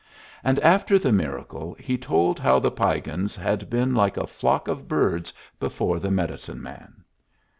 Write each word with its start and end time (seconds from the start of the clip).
And 0.43 0.57
after 0.61 0.97
the 0.97 1.11
miracle 1.11 1.75
he 1.79 1.95
told 1.95 2.39
how 2.39 2.57
the 2.57 2.71
Piegans 2.71 3.35
had 3.35 3.69
been 3.69 3.93
like 3.93 4.17
a 4.17 4.25
flock 4.25 4.67
of 4.67 4.87
birds 4.87 5.31
before 5.59 5.99
the 5.99 6.09
medicine 6.09 6.59
man. 6.59 7.03